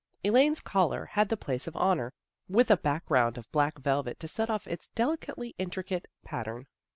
[0.23, 2.11] Elaine's collar had the place of honor,
[2.49, 6.65] with a background of black velvet to set off its deli cately intricate pattern.